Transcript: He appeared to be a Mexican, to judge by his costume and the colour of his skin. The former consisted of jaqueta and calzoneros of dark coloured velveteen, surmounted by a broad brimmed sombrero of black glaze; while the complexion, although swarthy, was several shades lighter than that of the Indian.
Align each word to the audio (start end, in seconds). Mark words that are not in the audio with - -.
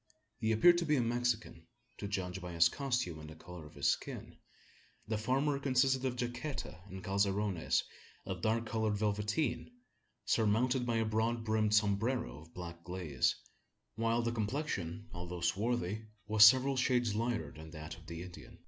He 0.39 0.51
appeared 0.51 0.79
to 0.79 0.85
be 0.87 0.95
a 0.95 1.01
Mexican, 1.01 1.67
to 1.99 2.07
judge 2.07 2.41
by 2.41 2.53
his 2.53 2.69
costume 2.69 3.19
and 3.19 3.29
the 3.29 3.35
colour 3.35 3.67
of 3.67 3.75
his 3.75 3.85
skin. 3.87 4.35
The 5.07 5.19
former 5.19 5.59
consisted 5.59 6.05
of 6.05 6.15
jaqueta 6.15 6.81
and 6.89 7.03
calzoneros 7.03 7.83
of 8.25 8.41
dark 8.41 8.65
coloured 8.65 8.97
velveteen, 8.97 9.69
surmounted 10.25 10.87
by 10.87 10.95
a 10.95 11.05
broad 11.05 11.43
brimmed 11.45 11.75
sombrero 11.75 12.39
of 12.41 12.53
black 12.55 12.83
glaze; 12.83 13.35
while 13.93 14.23
the 14.23 14.31
complexion, 14.31 15.07
although 15.13 15.39
swarthy, 15.41 16.07
was 16.25 16.43
several 16.43 16.75
shades 16.77 17.13
lighter 17.13 17.51
than 17.51 17.69
that 17.69 17.95
of 17.95 18.07
the 18.07 18.23
Indian. 18.23 18.57